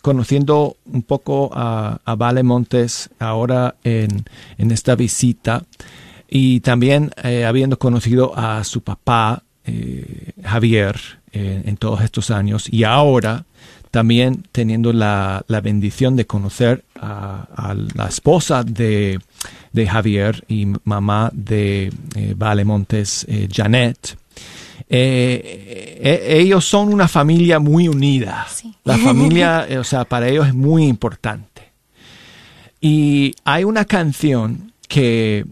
[0.02, 4.26] conociendo un poco a, a Vale Montes ahora en,
[4.58, 5.64] en esta visita
[6.28, 9.42] y también eh, habiendo conocido a su papá,
[10.44, 11.00] Javier,
[11.32, 13.46] en todos estos años y ahora
[13.90, 19.18] también teniendo la, la bendición de conocer a la esposa de,
[19.76, 24.16] de Javier y mamá de eh, Vale Montes, eh, Janet.
[24.88, 28.46] Eh, eh, ellos son una familia muy unida.
[28.48, 28.74] Sí.
[28.84, 31.72] La familia, o sea, para ellos es muy importante.
[32.80, 35.44] Y hay una canción que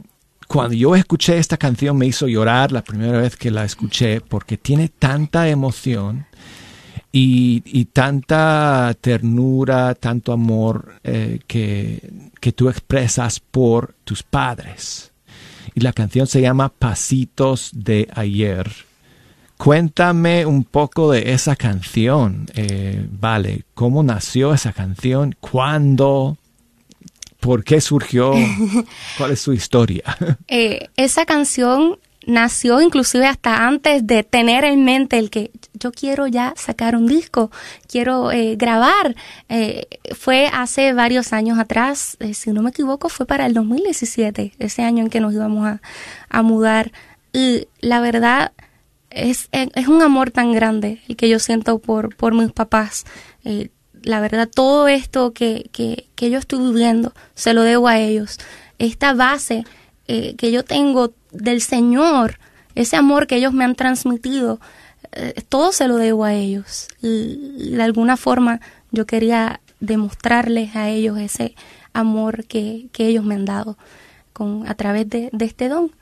[0.49, 4.57] cuando yo escuché esta canción me hizo llorar la primera vez que la escuché porque
[4.57, 6.27] tiene tanta emoción
[7.17, 12.11] y, y tanta ternura, tanto amor eh, que,
[12.41, 15.13] que tú expresas por tus padres.
[15.77, 18.69] Y la canción se llama Pasitos de ayer.
[19.57, 26.37] Cuéntame un poco de esa canción, eh, vale, cómo nació esa canción, cuándo,
[27.39, 28.33] por qué surgió,
[29.19, 30.03] cuál es su historia.
[30.49, 36.27] Eh, esa canción nació inclusive hasta antes de tener en mente el que yo quiero
[36.27, 37.51] ya sacar un disco,
[37.87, 39.15] quiero eh, grabar.
[39.49, 44.55] Eh, fue hace varios años atrás, eh, si no me equivoco, fue para el 2017,
[44.59, 45.81] ese año en que nos íbamos a,
[46.29, 46.93] a mudar.
[47.33, 48.53] Y la verdad
[49.11, 53.05] es, es un amor tan grande el que yo siento por, por mis papás.
[54.03, 58.39] La verdad, todo esto que, que, que yo estoy viviendo se lo debo a ellos.
[58.79, 59.65] Esta base
[60.09, 62.39] eh, que yo tengo del Señor,
[62.75, 64.61] ese amor que ellos me han transmitido,
[65.13, 66.89] eh, todo se lo debo a ellos.
[67.01, 71.55] De alguna forma yo quería demostrarles a ellos ese
[71.93, 73.77] amor que, que ellos me han dado
[74.33, 75.93] con, a través de, de este don.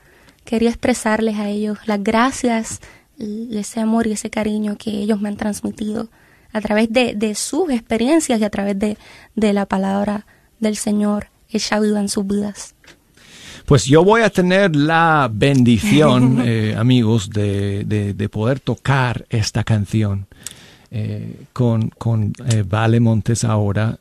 [0.45, 2.81] Quería expresarles a ellos las gracias
[3.17, 6.09] ese amor y ese cariño que ellos me han transmitido
[6.51, 8.97] a través de, de sus experiencias y a través de,
[9.35, 10.25] de la palabra
[10.59, 12.72] del Señor hecha viva en sus vidas.
[13.65, 19.63] Pues yo voy a tener la bendición, eh, amigos, de, de- de poder tocar esta
[19.63, 20.27] canción
[20.91, 23.99] eh, con, con eh, Vale Montes ahora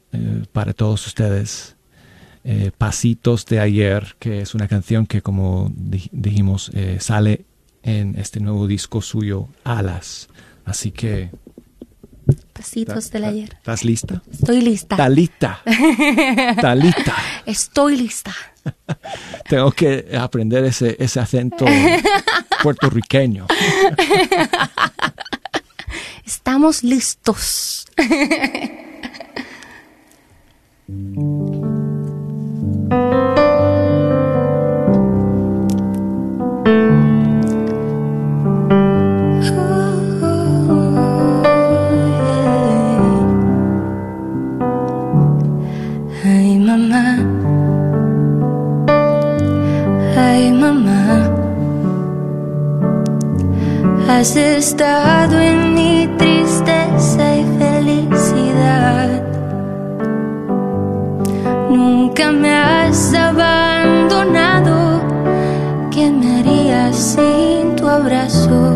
[0.53, 1.77] para todos ustedes.
[2.77, 7.45] Pasitos de ayer, que es una canción que como di- dijimos sale
[7.85, 10.29] en este nuevo disco suyo, Alas.
[10.65, 11.31] Así que...
[13.11, 13.55] Del ayer.
[13.59, 14.23] ¿Estás lista?
[14.31, 14.97] Estoy lista.
[14.97, 15.61] Talita.
[16.61, 17.17] Talita.
[17.45, 18.35] Estoy lista.
[19.49, 21.65] Tengo que aprender ese, ese acento
[22.63, 23.47] puertorriqueño.
[26.25, 27.87] Estamos listos.
[54.23, 59.21] Has estado en mi tristeza y felicidad.
[61.69, 65.03] Nunca me has abandonado,
[65.91, 68.72] ¿quién me haría sin tu abrazo?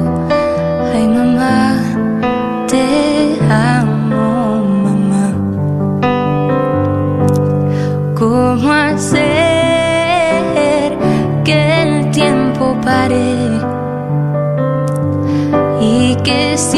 [16.26, 16.75] Que siempre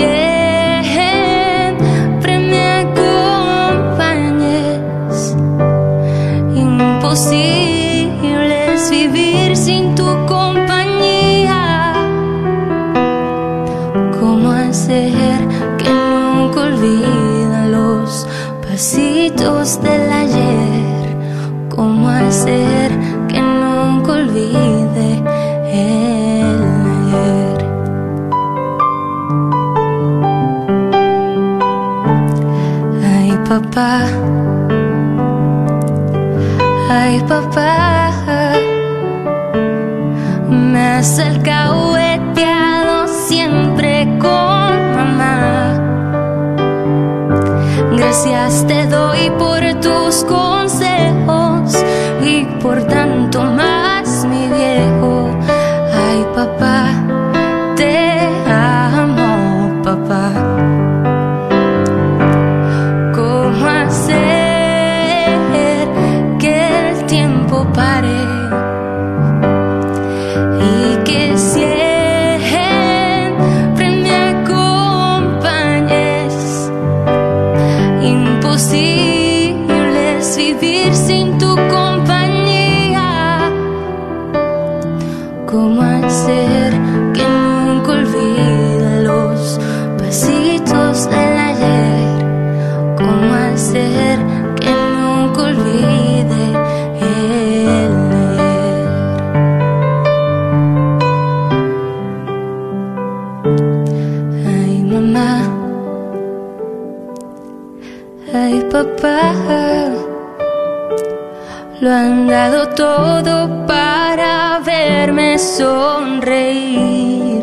[112.78, 117.42] todo para verme sonreír.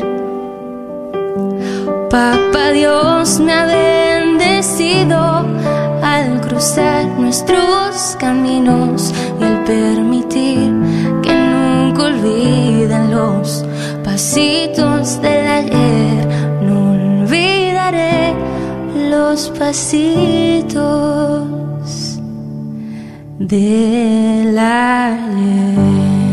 [2.09, 5.45] Papá Dios me ha bendecido
[6.01, 10.71] al cruzar nuestros caminos y al permitir
[11.21, 13.65] que nunca olviden los
[14.05, 16.27] pasitos del ayer.
[16.61, 18.33] No olvidaré
[19.09, 21.45] los pasitos
[23.39, 26.24] del ayer.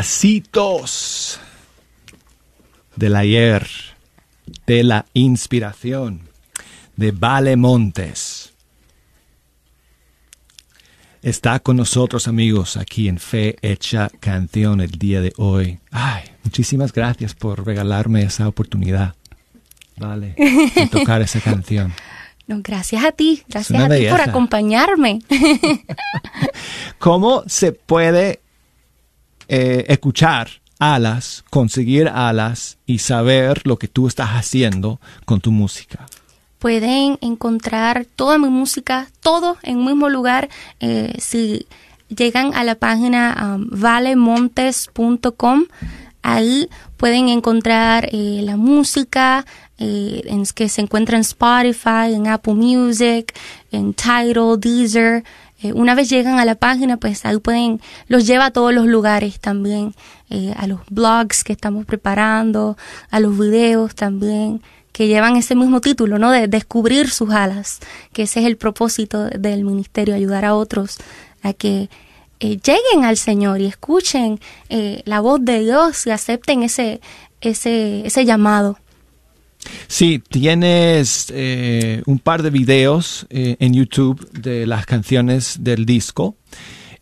[0.00, 1.38] Pasitos
[2.96, 3.68] del ayer,
[4.66, 6.22] de la inspiración,
[6.96, 8.54] de Vale Montes.
[11.20, 15.80] Está con nosotros, amigos, aquí en Fe Hecha Canción el día de hoy.
[15.90, 19.14] Ay, muchísimas gracias por regalarme esa oportunidad.
[19.98, 21.92] Vale, de tocar esa canción.
[22.46, 25.20] No, gracias a ti, gracias a ti por acompañarme.
[26.98, 28.40] ¿Cómo se puede
[29.50, 30.48] eh, escuchar
[30.78, 36.06] alas, conseguir alas y saber lo que tú estás haciendo con tu música?
[36.60, 40.48] pueden encontrar toda mi música, todo en un mismo lugar.
[40.78, 41.66] Eh, si
[42.14, 45.64] llegan a la página um, valemontes.com,
[46.22, 49.46] ahí pueden encontrar eh, la música
[49.78, 53.32] eh, en, que se encuentra en Spotify, en Apple Music,
[53.72, 55.24] en Tidal, Deezer.
[55.62, 58.86] Eh, una vez llegan a la página, pues ahí pueden, los lleva a todos los
[58.86, 59.94] lugares también,
[60.30, 62.76] eh, a los blogs que estamos preparando,
[63.10, 66.30] a los videos también que llevan ese mismo título, ¿no?
[66.32, 67.78] De descubrir sus alas,
[68.12, 70.98] que ese es el propósito del ministerio, ayudar a otros
[71.42, 71.88] a que
[72.40, 74.40] eh, lleguen al Señor y escuchen
[75.04, 77.00] la voz de Dios y acepten ese,
[77.40, 78.78] ese, ese llamado.
[79.88, 86.36] Sí, tienes eh, un par de videos eh, en YouTube de las canciones del disco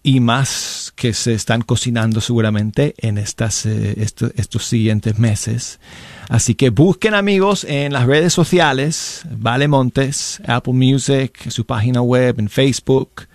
[0.02, 5.80] y más que se están cocinando seguramente en estas, eh, esto- estos siguientes meses.
[6.28, 12.38] Así que busquen amigos en las redes sociales, Vale Montes, Apple Music, su página web,
[12.38, 13.26] en Facebook,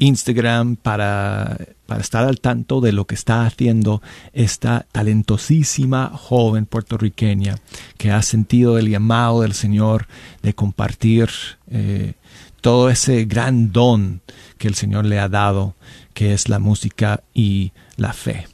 [0.00, 7.56] Instagram, para, para estar al tanto de lo que está haciendo esta talentosísima joven puertorriqueña
[7.96, 10.08] que ha sentido el llamado del Señor
[10.42, 11.28] de compartir
[11.70, 12.14] eh,
[12.60, 14.20] todo ese gran don
[14.58, 15.76] que el Señor le ha dado,
[16.14, 18.48] que es la música y la fe.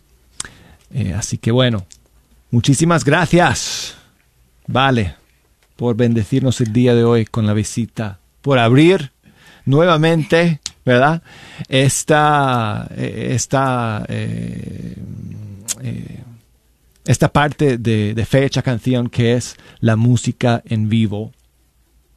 [0.92, 1.86] Eh, así que bueno,
[2.50, 3.96] muchísimas gracias,
[4.66, 5.14] Vale,
[5.76, 9.12] por bendecirnos el día de hoy con la visita, por abrir
[9.64, 11.22] nuevamente, ¿verdad?
[11.68, 14.94] Esta, eh, esta, eh,
[15.82, 16.20] eh,
[17.04, 21.32] esta parte de, de fecha canción que es la música en vivo.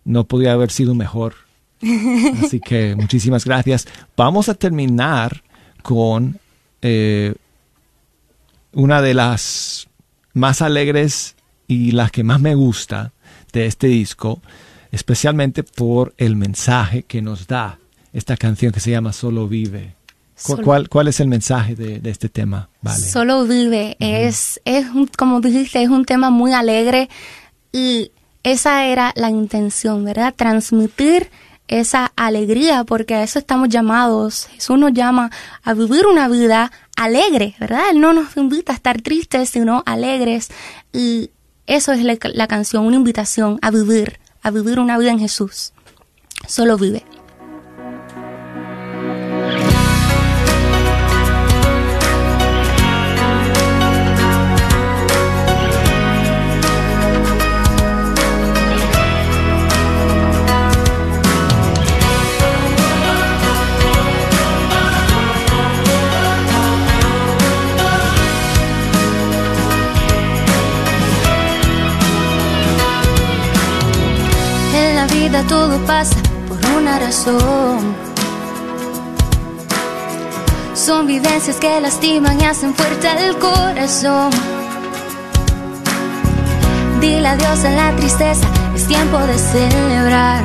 [0.06, 1.34] No podría haber sido mejor.
[2.44, 3.88] Así que muchísimas gracias.
[4.16, 5.42] Vamos a terminar
[5.82, 6.40] con
[6.84, 7.34] eh,
[8.74, 9.88] una de las
[10.34, 11.36] más alegres
[11.68, 13.14] y las que más me gusta
[13.52, 14.42] de este disco,
[14.92, 17.79] especialmente por el mensaje que nos da
[18.14, 19.96] esta canción que se llama Solo Vive.
[20.44, 22.70] ¿Cu- Solo- ¿Cuál, cuál es el mensaje de, de este tema?
[22.82, 23.04] Vale.
[23.04, 23.98] Solo vive.
[24.00, 27.10] Es, es un- como dijiste, es un tema muy alegre
[27.74, 28.12] y
[28.44, 30.34] esa era la intención, ¿verdad?
[30.36, 31.30] Transmitir
[31.68, 34.48] esa alegría, porque a eso estamos llamados.
[34.54, 35.30] Jesús nos llama
[35.62, 37.92] a vivir una vida alegre, ¿verdad?
[37.92, 40.48] Él no nos invita a estar tristes, sino alegres.
[40.94, 41.32] Y
[41.68, 45.74] eso es la, la canción, una invitación a vivir, a vivir una vida en Jesús.
[46.48, 47.04] Solo vive.
[75.30, 76.16] Vida todo pasa
[76.48, 77.96] por una razón.
[80.74, 84.32] Son vivencias que lastiman y hacen fuerte el corazón.
[87.00, 90.44] Dile adiós a la tristeza, es tiempo de celebrar.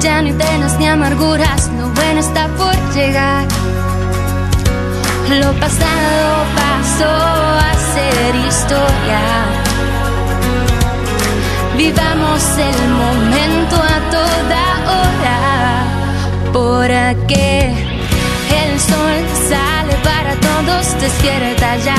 [0.00, 3.46] Ya no hay penas ni amarguras, lo bueno está por llegar.
[5.40, 9.55] Lo pasado pasó a ser historia.
[11.76, 14.62] Vivamos el momento a toda
[14.96, 15.84] hora,
[16.50, 17.70] porque
[18.60, 19.18] el sol
[19.48, 21.96] sale para todos, despierta ya,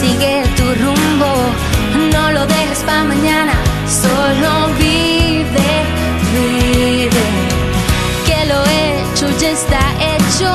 [0.00, 1.32] sigue tu rumbo,
[2.12, 3.52] no lo dejes para mañana,
[3.86, 5.70] solo vive,
[6.34, 7.26] vive,
[8.26, 10.50] que lo hecho ya está hecho,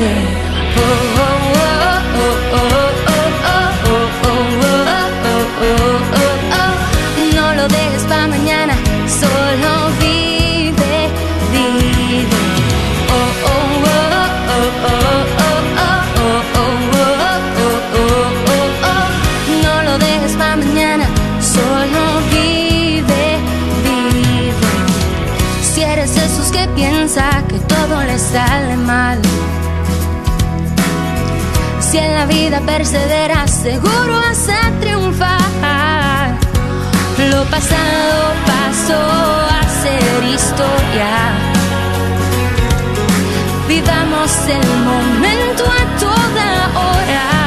[0.00, 0.06] No
[7.54, 8.74] lo dejes para mañana,
[9.06, 11.10] solo vive,
[11.52, 12.38] vive.
[19.62, 21.04] No lo dejes para mañana,
[21.42, 23.38] solo vive,
[23.84, 24.54] vive.
[25.62, 29.20] Si eres esos que piensa que todo le sale mal
[31.90, 36.30] si en la vida perseveras, seguro vas a triunfar.
[37.32, 41.12] Lo pasado pasó a ser historia.
[43.66, 47.39] Vivamos el momento a toda hora.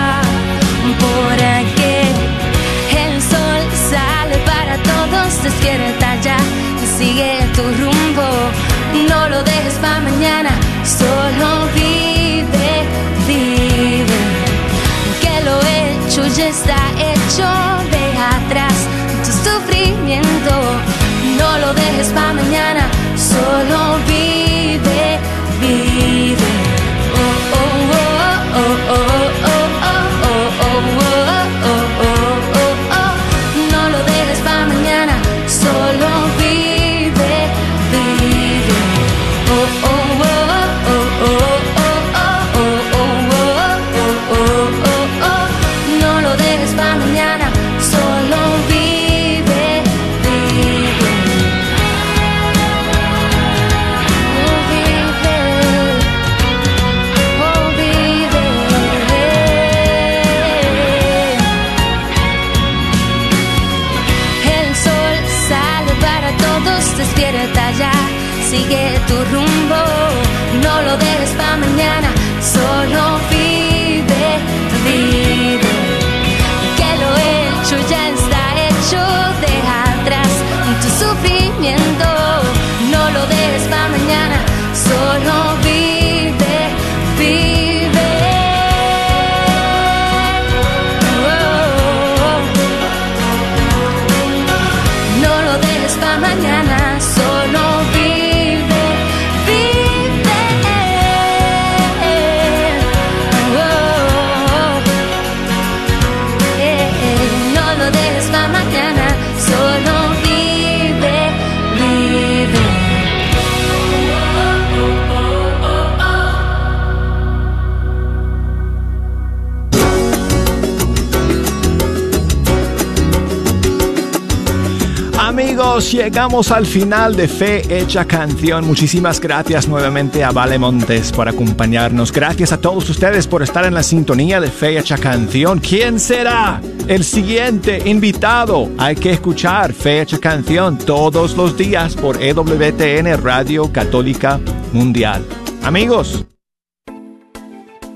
[125.93, 128.65] Llegamos al final de Fe Hecha Canción.
[128.65, 132.11] Muchísimas gracias nuevamente a Vale Montes por acompañarnos.
[132.11, 135.59] Gracias a todos ustedes por estar en la sintonía de Fe Hecha Canción.
[135.59, 138.71] ¿Quién será el siguiente invitado?
[138.79, 144.39] Hay que escuchar Fe Hecha Canción todos los días por EWTN Radio Católica
[144.73, 145.23] Mundial.
[145.61, 146.25] Amigos.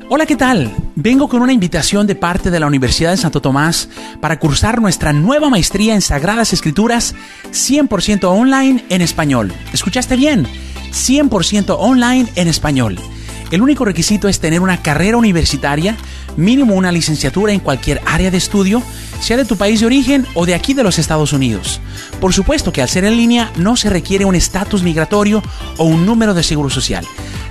[0.09, 0.73] Hola, ¿qué tal?
[0.95, 3.89] Vengo con una invitación de parte de la Universidad de Santo Tomás
[4.21, 7.13] para cursar nuestra nueva maestría en Sagradas Escrituras
[7.51, 9.51] 100% online en español.
[9.73, 10.47] ¿Escuchaste bien?
[10.91, 12.97] 100% online en español.
[13.51, 15.97] El único requisito es tener una carrera universitaria,
[16.37, 18.81] mínimo una licenciatura en cualquier área de estudio,
[19.19, 21.81] sea de tu país de origen o de aquí de los Estados Unidos.
[22.19, 25.41] Por supuesto que al ser en línea no se requiere un estatus migratorio
[25.77, 27.05] o un número de seguro social.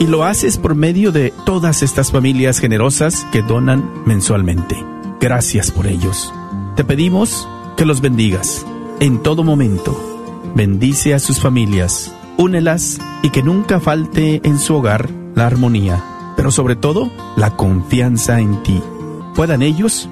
[0.00, 4.76] y lo haces por medio de todas estas familias generosas que donan mensualmente.
[5.20, 6.32] Gracias por ellos.
[6.76, 8.66] Te pedimos que los bendigas
[9.00, 9.98] en todo momento.
[10.54, 16.04] Bendice a sus familias, únelas y que nunca falte en su hogar la armonía,
[16.36, 18.82] pero sobre todo la confianza en ti.
[19.34, 20.08] Puedan ellos